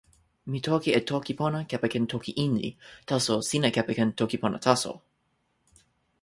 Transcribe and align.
mi 0.51 0.59
toki 0.67 0.89
e 0.99 1.01
toki 1.11 1.33
pona 1.41 1.59
kepeken 1.73 2.05
toki 2.13 2.31
Inli, 2.45 2.69
taso 3.11 3.35
sina 3.49 3.69
kepeken 3.77 4.09
toki 4.23 4.37
pona 4.43 4.57
taso. 4.69 4.93